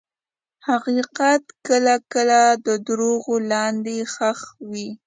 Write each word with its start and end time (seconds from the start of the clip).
حقیقت 0.67 1.43
کله 1.67 1.95
کله 2.13 2.41
د 2.65 2.67
دروغو 2.87 3.35
لاندې 3.51 3.97
ښخ 4.13 4.39
وي. 4.69 4.87